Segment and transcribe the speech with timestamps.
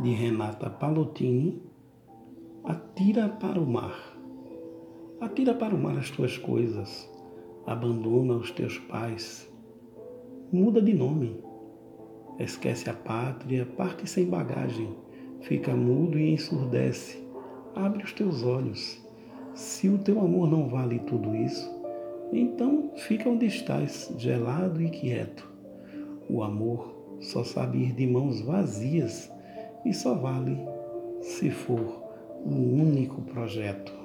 [0.00, 1.62] de Renata Palottini,
[2.64, 4.16] atira para o mar.
[5.20, 7.08] Atira para o mar as tuas coisas,
[7.66, 9.52] abandona os teus pais,
[10.50, 11.36] muda de nome,
[12.38, 14.96] esquece a pátria, parte sem bagagem,
[15.42, 17.22] fica mudo e ensurdece,
[17.76, 18.98] abre os teus olhos.
[19.54, 21.70] Se o teu amor não vale tudo isso,
[22.32, 25.46] então fica onde estás, gelado e quieto.
[26.30, 29.30] O amor só sabe ir de mãos vazias
[29.84, 30.58] e só vale
[31.20, 32.02] se for
[32.44, 34.01] um único projeto.